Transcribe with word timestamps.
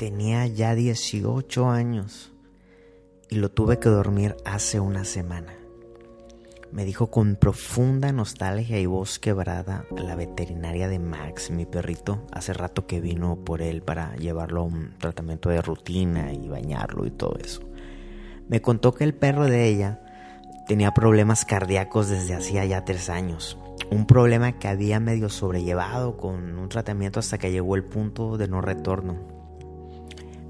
Tenía 0.00 0.46
ya 0.46 0.74
18 0.74 1.68
años 1.68 2.32
y 3.28 3.34
lo 3.34 3.50
tuve 3.50 3.78
que 3.78 3.90
dormir 3.90 4.34
hace 4.46 4.80
una 4.80 5.04
semana. 5.04 5.52
Me 6.72 6.86
dijo 6.86 7.10
con 7.10 7.36
profunda 7.36 8.10
nostalgia 8.10 8.80
y 8.80 8.86
voz 8.86 9.18
quebrada 9.18 9.84
la 9.94 10.14
veterinaria 10.14 10.88
de 10.88 10.98
Max, 10.98 11.50
mi 11.50 11.66
perrito, 11.66 12.24
hace 12.32 12.54
rato 12.54 12.86
que 12.86 13.02
vino 13.02 13.44
por 13.44 13.60
él 13.60 13.82
para 13.82 14.16
llevarlo 14.16 14.62
a 14.62 14.64
un 14.64 14.96
tratamiento 14.96 15.50
de 15.50 15.60
rutina 15.60 16.32
y 16.32 16.48
bañarlo 16.48 17.04
y 17.04 17.10
todo 17.10 17.36
eso. 17.38 17.60
Me 18.48 18.62
contó 18.62 18.94
que 18.94 19.04
el 19.04 19.12
perro 19.12 19.44
de 19.44 19.68
ella 19.68 20.00
tenía 20.66 20.94
problemas 20.94 21.44
cardíacos 21.44 22.08
desde 22.08 22.32
hacía 22.32 22.64
ya 22.64 22.86
tres 22.86 23.10
años. 23.10 23.58
Un 23.90 24.06
problema 24.06 24.58
que 24.58 24.68
había 24.68 24.98
medio 24.98 25.28
sobrellevado 25.28 26.16
con 26.16 26.58
un 26.58 26.70
tratamiento 26.70 27.20
hasta 27.20 27.36
que 27.36 27.52
llegó 27.52 27.76
el 27.76 27.84
punto 27.84 28.38
de 28.38 28.48
no 28.48 28.62
retorno. 28.62 29.39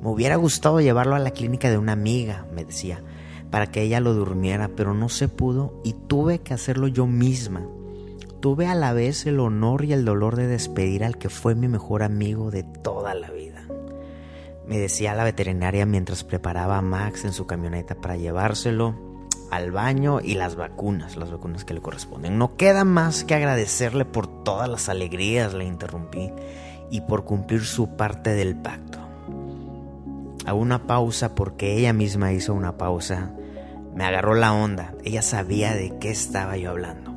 Me 0.03 0.09
hubiera 0.09 0.37
gustado 0.37 0.81
llevarlo 0.81 1.15
a 1.15 1.19
la 1.19 1.33
clínica 1.33 1.70
de 1.70 1.79
una 1.79 1.93
amiga, 1.93 2.47
me 2.55 2.65
decía, 2.65 3.03
para 3.51 3.67
que 3.67 3.83
ella 3.83 4.01
lo 4.01 4.15
durmiera, 4.15 4.70
pero 4.75 4.95
no 4.95 5.09
se 5.09 5.29
pudo 5.29 5.81
y 5.84 5.93
tuve 5.93 6.39
que 6.39 6.55
hacerlo 6.55 6.89
yo 6.89 7.06
misma. 7.06 7.67
Tuve 8.41 8.67
a 8.67 8.75
la 8.75 8.95
vez 8.95 9.27
el 9.27 9.41
honor 9.41 9.84
y 9.84 9.93
el 9.93 10.05
dolor 10.05 10.37
de 10.37 10.47
despedir 10.47 11.05
al 11.05 11.19
que 11.19 11.28
fue 11.28 11.55
mi 11.55 11.69
mejor 11.69 12.03
amigo 12.03 12.51
de 12.51 12.62
toda 12.62 13.15
la 13.15 13.31
vida. 13.31 13.67
Me 14.67 14.78
decía 14.78 15.15
la 15.15 15.25
veterinaria 15.25 15.84
mientras 15.84 16.25
preparaba 16.25 16.78
a 16.78 16.83
Max 16.83 17.25
en 17.25 17.33
su 17.33 17.47
camioneta 17.47 17.97
para 17.97 18.17
llevárselo 18.17 18.95
al 19.51 19.73
baño 19.73 20.21
y 20.21 20.34
las 20.34 20.55
vacunas, 20.56 21.17
las 21.17 21.31
vacunas 21.31 21.65
que 21.65 21.75
le 21.75 21.83
corresponden. 21.83 22.39
No 22.39 22.56
queda 22.56 22.84
más 22.84 23.25
que 23.25 23.34
agradecerle 23.34 24.05
por 24.05 24.45
todas 24.45 24.69
las 24.69 24.89
alegrías, 24.89 25.55
le 25.55 25.65
interrumpí, 25.65 26.33
y 26.91 27.03
por 27.03 27.25
cumplir 27.25 27.65
su 27.65 27.97
parte 27.97 28.31
del 28.31 28.56
pacto. 28.56 29.09
Hago 30.51 30.59
una 30.59 30.87
pausa 30.87 31.34
porque 31.34 31.79
ella 31.79 31.93
misma 31.93 32.33
hizo 32.33 32.53
una 32.55 32.77
pausa 32.77 33.33
me 33.95 34.05
agarró 34.05 34.34
la 34.34 34.53
onda. 34.53 34.95
Ella 35.05 35.23
sabía 35.23 35.75
de 35.75 35.97
qué 35.98 36.11
estaba 36.11 36.56
yo 36.56 36.70
hablando. 36.70 37.12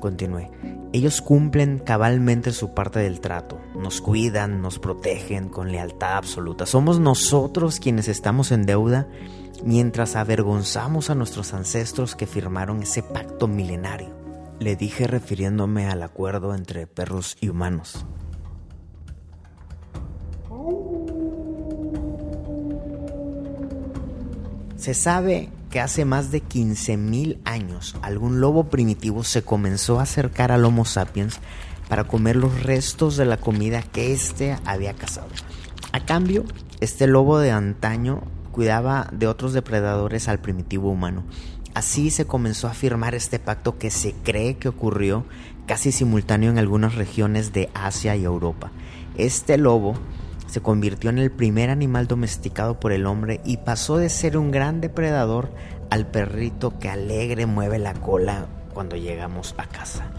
Continué. 0.00 0.50
Ellos 0.92 1.20
cumplen 1.20 1.78
cabalmente 1.78 2.52
su 2.52 2.74
parte 2.74 3.00
del 3.00 3.20
trato. 3.20 3.60
Nos 3.76 4.00
cuidan, 4.00 4.62
nos 4.62 4.78
protegen 4.78 5.48
con 5.48 5.70
lealtad 5.70 6.16
absoluta. 6.16 6.66
Somos 6.66 6.98
nosotros 6.98 7.78
quienes 7.80 8.08
estamos 8.08 8.50
en 8.50 8.66
deuda 8.66 9.08
mientras 9.62 10.16
avergonzamos 10.16 11.10
a 11.10 11.14
nuestros 11.14 11.52
ancestros 11.54 12.16
que 12.16 12.26
firmaron 12.26 12.82
ese 12.82 13.02
pacto 13.02 13.46
milenario. 13.46 14.08
Le 14.58 14.74
dije 14.74 15.06
refiriéndome 15.06 15.86
al 15.86 16.02
acuerdo 16.02 16.54
entre 16.54 16.86
perros 16.86 17.36
y 17.40 17.48
humanos. 17.48 18.04
Se 24.80 24.94
sabe 24.94 25.50
que 25.68 25.78
hace 25.78 26.06
más 26.06 26.30
de 26.30 26.42
15.000 26.42 27.36
años 27.44 27.96
algún 28.00 28.40
lobo 28.40 28.70
primitivo 28.70 29.24
se 29.24 29.42
comenzó 29.42 30.00
a 30.00 30.04
acercar 30.04 30.52
al 30.52 30.64
Homo 30.64 30.86
sapiens 30.86 31.38
para 31.90 32.04
comer 32.04 32.36
los 32.36 32.62
restos 32.62 33.18
de 33.18 33.26
la 33.26 33.36
comida 33.36 33.82
que 33.82 34.14
éste 34.14 34.56
había 34.64 34.94
cazado. 34.94 35.28
A 35.92 36.06
cambio, 36.06 36.46
este 36.80 37.06
lobo 37.06 37.40
de 37.40 37.50
antaño 37.50 38.22
cuidaba 38.52 39.10
de 39.12 39.26
otros 39.26 39.52
depredadores 39.52 40.28
al 40.28 40.38
primitivo 40.38 40.90
humano. 40.90 41.24
Así 41.74 42.08
se 42.08 42.24
comenzó 42.24 42.66
a 42.66 42.72
firmar 42.72 43.14
este 43.14 43.38
pacto 43.38 43.76
que 43.76 43.90
se 43.90 44.14
cree 44.24 44.56
que 44.56 44.70
ocurrió 44.70 45.26
casi 45.66 45.92
simultáneo 45.92 46.50
en 46.50 46.56
algunas 46.56 46.94
regiones 46.94 47.52
de 47.52 47.68
Asia 47.74 48.16
y 48.16 48.24
Europa. 48.24 48.72
Este 49.18 49.58
lobo 49.58 49.92
se 50.50 50.60
convirtió 50.60 51.10
en 51.10 51.18
el 51.18 51.30
primer 51.30 51.70
animal 51.70 52.08
domesticado 52.08 52.80
por 52.80 52.92
el 52.92 53.06
hombre 53.06 53.40
y 53.44 53.58
pasó 53.58 53.96
de 53.98 54.08
ser 54.08 54.36
un 54.36 54.50
gran 54.50 54.80
depredador 54.80 55.50
al 55.90 56.06
perrito 56.06 56.78
que 56.78 56.88
alegre 56.88 57.46
mueve 57.46 57.78
la 57.78 57.94
cola 57.94 58.46
cuando 58.74 58.96
llegamos 58.96 59.54
a 59.58 59.66
casa. 59.66 60.10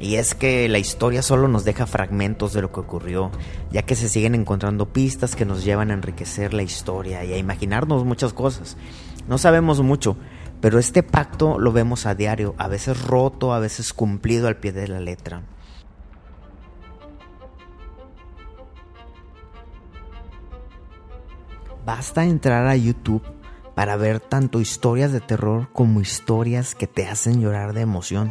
Y 0.00 0.16
es 0.16 0.34
que 0.34 0.68
la 0.68 0.78
historia 0.78 1.22
solo 1.22 1.48
nos 1.48 1.64
deja 1.64 1.86
fragmentos 1.86 2.52
de 2.52 2.62
lo 2.62 2.70
que 2.70 2.80
ocurrió, 2.80 3.30
ya 3.72 3.82
que 3.82 3.96
se 3.96 4.08
siguen 4.08 4.34
encontrando 4.34 4.92
pistas 4.92 5.34
que 5.34 5.44
nos 5.44 5.64
llevan 5.64 5.90
a 5.90 5.94
enriquecer 5.94 6.54
la 6.54 6.62
historia 6.62 7.24
y 7.24 7.32
a 7.32 7.38
imaginarnos 7.38 8.04
muchas 8.04 8.32
cosas. 8.32 8.76
No 9.26 9.38
sabemos 9.38 9.80
mucho, 9.80 10.16
pero 10.60 10.78
este 10.78 11.02
pacto 11.02 11.58
lo 11.58 11.72
vemos 11.72 12.06
a 12.06 12.14
diario, 12.14 12.54
a 12.58 12.68
veces 12.68 13.02
roto, 13.02 13.52
a 13.52 13.58
veces 13.58 13.92
cumplido 13.92 14.48
al 14.48 14.58
pie 14.58 14.72
de 14.72 14.86
la 14.86 15.00
letra. 15.00 15.42
Basta 21.88 22.26
entrar 22.26 22.66
a 22.66 22.76
YouTube 22.76 23.22
para 23.74 23.96
ver 23.96 24.20
tanto 24.20 24.60
historias 24.60 25.10
de 25.10 25.22
terror 25.22 25.70
como 25.72 26.02
historias 26.02 26.74
que 26.74 26.86
te 26.86 27.08
hacen 27.08 27.40
llorar 27.40 27.72
de 27.72 27.80
emoción. 27.80 28.30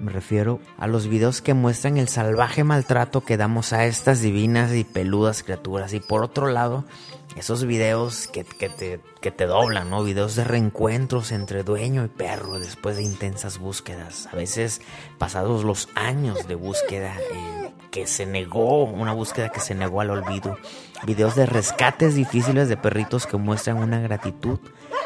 Me 0.00 0.12
refiero 0.12 0.60
a 0.76 0.86
los 0.86 1.08
videos 1.08 1.42
que 1.42 1.54
muestran 1.54 1.96
el 1.96 2.08
salvaje 2.08 2.62
maltrato 2.62 3.22
que 3.22 3.36
damos 3.36 3.72
a 3.72 3.84
estas 3.84 4.20
divinas 4.20 4.72
y 4.72 4.84
peludas 4.84 5.42
criaturas. 5.42 5.92
Y 5.92 6.00
por 6.00 6.22
otro 6.22 6.48
lado, 6.48 6.84
esos 7.36 7.64
videos 7.64 8.28
que, 8.28 8.44
te, 8.44 9.00
que 9.20 9.30
te 9.30 9.46
doblan, 9.46 9.90
¿no? 9.90 10.04
Videos 10.04 10.36
de 10.36 10.44
reencuentros 10.44 11.32
entre 11.32 11.64
dueño 11.64 12.04
y 12.04 12.08
perro 12.08 12.60
después 12.60 12.96
de 12.96 13.02
intensas 13.02 13.58
búsquedas. 13.58 14.28
A 14.32 14.36
veces 14.36 14.80
pasados 15.18 15.64
los 15.64 15.88
años 15.94 16.46
de 16.46 16.54
búsqueda. 16.54 17.16
Eh, 17.32 17.58
que 17.90 18.06
se 18.06 18.26
negó, 18.26 18.84
una 18.84 19.12
búsqueda 19.12 19.48
que 19.48 19.60
se 19.60 19.74
negó 19.74 20.00
al 20.02 20.10
olvido. 20.10 20.58
Videos 21.06 21.34
de 21.34 21.46
rescates 21.46 22.14
difíciles 22.14 22.68
de 22.68 22.76
perritos 22.76 23.26
que 23.26 23.38
muestran 23.38 23.78
una 23.78 23.98
gratitud 23.98 24.60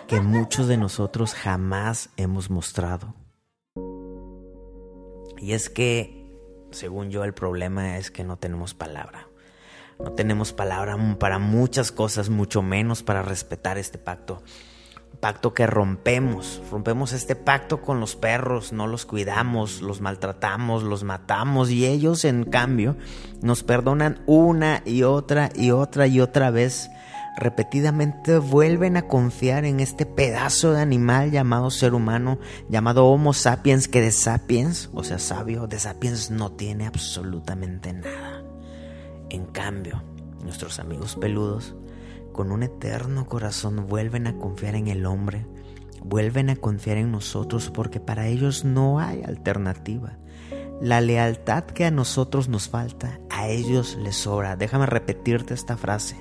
que 0.08 0.20
muchos 0.20 0.66
de 0.68 0.76
nosotros 0.76 1.32
jamás 1.32 2.10
hemos 2.16 2.50
mostrado. 2.50 3.14
Y 5.42 5.52
es 5.52 5.68
que, 5.68 6.24
según 6.70 7.10
yo, 7.10 7.24
el 7.24 7.34
problema 7.34 7.98
es 7.98 8.10
que 8.10 8.24
no 8.24 8.38
tenemos 8.38 8.72
palabra. 8.72 9.28
No 9.98 10.12
tenemos 10.12 10.52
palabra 10.52 10.96
para 11.18 11.38
muchas 11.38 11.92
cosas, 11.92 12.30
mucho 12.30 12.62
menos 12.62 13.02
para 13.02 13.22
respetar 13.22 13.76
este 13.76 13.98
pacto 13.98 14.42
pacto 15.22 15.54
que 15.54 15.68
rompemos. 15.68 16.60
Rompemos 16.70 17.12
este 17.12 17.36
pacto 17.36 17.80
con 17.80 18.00
los 18.00 18.16
perros, 18.16 18.72
no 18.72 18.88
los 18.88 19.06
cuidamos, 19.06 19.80
los 19.80 20.00
maltratamos, 20.00 20.82
los 20.82 21.04
matamos 21.04 21.70
y 21.70 21.86
ellos 21.86 22.24
en 22.24 22.42
cambio 22.42 22.96
nos 23.40 23.62
perdonan 23.62 24.22
una 24.26 24.82
y 24.84 25.04
otra 25.04 25.50
y 25.54 25.70
otra 25.70 26.08
y 26.08 26.20
otra 26.20 26.50
vez. 26.50 26.90
Repetidamente 27.36 28.38
vuelven 28.38 28.96
a 28.96 29.08
confiar 29.08 29.64
en 29.64 29.80
este 29.80 30.04
pedazo 30.04 30.72
de 30.72 30.82
animal 30.82 31.30
llamado 31.30 31.70
ser 31.70 31.94
humano, 31.94 32.38
llamado 32.68 33.06
Homo 33.06 33.32
sapiens, 33.32 33.88
que 33.88 34.02
de 34.02 34.12
sapiens, 34.12 34.90
o 34.92 35.02
sea 35.02 35.18
sabio, 35.18 35.66
de 35.66 35.78
sapiens 35.78 36.30
no 36.30 36.52
tiene 36.52 36.86
absolutamente 36.86 37.94
nada. 37.94 38.44
En 39.30 39.46
cambio, 39.46 40.02
nuestros 40.44 40.78
amigos 40.78 41.16
peludos 41.16 41.74
con 42.32 42.52
un 42.52 42.62
eterno 42.62 43.26
corazón 43.26 43.86
vuelven 43.88 44.26
a 44.26 44.36
confiar 44.36 44.74
en 44.74 44.88
el 44.88 45.06
hombre, 45.06 45.46
vuelven 46.04 46.50
a 46.50 46.56
confiar 46.56 46.98
en 46.98 47.12
nosotros 47.12 47.70
porque 47.70 47.98
para 47.98 48.26
ellos 48.26 48.64
no 48.64 49.00
hay 49.00 49.22
alternativa. 49.22 50.18
La 50.82 51.00
lealtad 51.00 51.64
que 51.64 51.86
a 51.86 51.90
nosotros 51.90 52.48
nos 52.48 52.68
falta, 52.68 53.20
a 53.30 53.48
ellos 53.48 53.96
les 54.02 54.16
sobra. 54.16 54.56
Déjame 54.56 54.84
repetirte 54.84 55.54
esta 55.54 55.76
frase. 55.76 56.16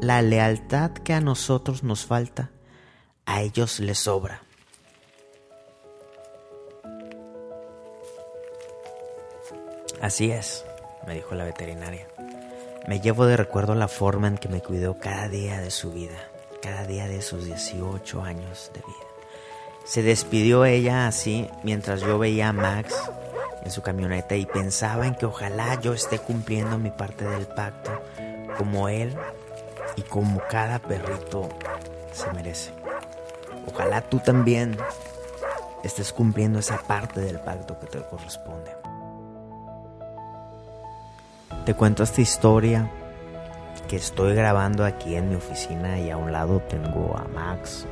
La 0.00 0.20
lealtad 0.20 0.90
que 0.90 1.14
a 1.14 1.20
nosotros 1.20 1.82
nos 1.82 2.04
falta, 2.04 2.50
a 3.24 3.40
ellos 3.40 3.80
les 3.80 3.98
sobra. 3.98 4.42
Así 10.02 10.30
es, 10.30 10.64
me 11.06 11.14
dijo 11.14 11.34
la 11.34 11.44
veterinaria. 11.44 12.06
Me 12.86 13.00
llevo 13.00 13.24
de 13.24 13.38
recuerdo 13.38 13.74
la 13.74 13.88
forma 13.88 14.28
en 14.28 14.36
que 14.36 14.48
me 14.48 14.60
cuidó 14.60 14.98
cada 14.98 15.28
día 15.28 15.60
de 15.60 15.70
su 15.70 15.90
vida, 15.92 16.28
cada 16.60 16.86
día 16.86 17.08
de 17.08 17.22
sus 17.22 17.46
18 17.46 18.22
años 18.22 18.70
de 18.74 18.80
vida. 18.80 19.06
Se 19.84 20.02
despidió 20.02 20.66
ella 20.66 21.06
así 21.06 21.48
mientras 21.62 22.02
yo 22.02 22.18
veía 22.18 22.50
a 22.50 22.52
Max 22.52 22.94
en 23.64 23.70
su 23.70 23.80
camioneta 23.80 24.36
y 24.36 24.44
pensaba 24.44 25.06
en 25.06 25.14
que 25.14 25.26
ojalá 25.26 25.80
yo 25.80 25.94
esté 25.94 26.18
cumpliendo 26.18 26.78
mi 26.78 26.90
parte 26.90 27.24
del 27.24 27.46
pacto 27.46 28.02
como 28.58 28.88
él 28.88 29.16
y 29.96 30.02
como 30.02 30.40
cada 30.48 30.78
perrito 30.78 31.48
se 32.12 32.30
merece. 32.32 32.72
Ojalá 33.66 34.02
tú 34.02 34.18
también 34.18 34.76
estés 35.82 36.12
cumpliendo 36.12 36.58
esa 36.58 36.78
parte 36.78 37.20
del 37.20 37.40
pacto 37.40 37.78
que 37.78 37.86
te 37.86 38.02
corresponde. 38.02 38.70
Te 41.64 41.74
cuento 41.74 42.02
esta 42.04 42.20
historia 42.20 42.90
que 43.88 43.96
estoy 43.96 44.34
grabando 44.34 44.84
aquí 44.84 45.14
en 45.16 45.30
mi 45.30 45.36
oficina 45.36 45.98
y 45.98 46.10
a 46.10 46.16
un 46.16 46.32
lado 46.32 46.60
tengo 46.68 47.16
a 47.16 47.24
Max, 47.28 47.86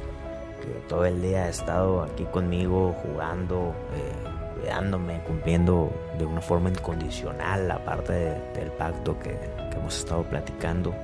que 0.61 0.69
todo 0.89 1.05
el 1.05 1.23
día 1.23 1.45
ha 1.45 1.49
estado 1.49 2.03
aquí 2.03 2.25
conmigo 2.25 2.95
jugando, 3.03 3.75
eh, 3.95 4.61
cuidándome, 4.61 5.21
cumpliendo 5.25 5.93
de 6.19 6.25
una 6.25 6.41
forma 6.41 6.71
incondicional 6.71 7.69
la 7.69 7.85
parte 7.85 8.13
del 8.13 8.71
pacto 8.79 9.19
que, 9.19 9.39
que 9.71 9.77
hemos 9.77 9.99
estado 9.99 10.23
platicando. 10.25 10.95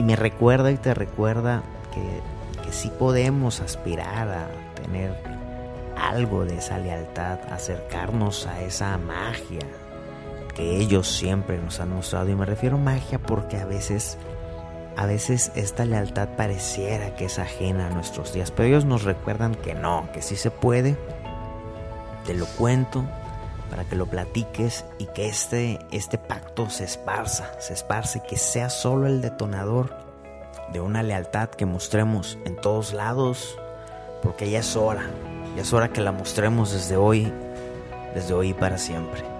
Y 0.00 0.02
me 0.02 0.16
recuerda 0.16 0.70
y 0.70 0.78
te 0.78 0.94
recuerda 0.94 1.62
que, 1.92 2.62
que 2.62 2.72
sí 2.72 2.90
podemos 2.98 3.60
aspirar 3.60 4.30
a 4.30 4.48
tener 4.74 5.14
algo 5.94 6.46
de 6.46 6.56
esa 6.56 6.78
lealtad, 6.78 7.38
acercarnos 7.52 8.46
a 8.46 8.62
esa 8.62 8.96
magia 8.96 9.60
que 10.54 10.78
ellos 10.78 11.06
siempre 11.06 11.58
nos 11.58 11.80
han 11.80 11.90
mostrado. 11.90 12.30
Y 12.30 12.34
me 12.34 12.46
refiero 12.46 12.76
a 12.76 12.80
magia 12.80 13.18
porque 13.18 13.58
a 13.58 13.66
veces, 13.66 14.16
a 14.96 15.04
veces 15.04 15.52
esta 15.54 15.84
lealtad 15.84 16.30
pareciera 16.34 17.14
que 17.14 17.26
es 17.26 17.38
ajena 17.38 17.88
a 17.88 17.90
nuestros 17.90 18.32
días, 18.32 18.50
pero 18.50 18.68
ellos 18.68 18.86
nos 18.86 19.04
recuerdan 19.04 19.54
que 19.54 19.74
no, 19.74 20.08
que 20.14 20.22
sí 20.22 20.36
se 20.36 20.50
puede. 20.50 20.96
Te 22.24 22.32
lo 22.32 22.46
cuento 22.46 23.04
para 23.70 23.84
que 23.84 23.96
lo 23.96 24.06
platiques 24.06 24.84
y 24.98 25.06
que 25.06 25.28
este, 25.28 25.78
este 25.92 26.18
pacto 26.18 26.68
se 26.68 26.84
esparza, 26.84 27.50
se 27.60 27.72
esparce, 27.72 28.20
que 28.28 28.36
sea 28.36 28.68
solo 28.68 29.06
el 29.06 29.22
detonador 29.22 29.96
de 30.72 30.80
una 30.80 31.02
lealtad 31.02 31.48
que 31.48 31.66
mostremos 31.66 32.38
en 32.44 32.56
todos 32.56 32.92
lados, 32.92 33.56
porque 34.22 34.50
ya 34.50 34.58
es 34.58 34.76
hora, 34.76 35.04
ya 35.56 35.62
es 35.62 35.72
hora 35.72 35.88
que 35.88 36.00
la 36.00 36.12
mostremos 36.12 36.72
desde 36.72 36.96
hoy, 36.96 37.32
desde 38.14 38.34
hoy 38.34 38.52
para 38.52 38.76
siempre. 38.76 39.39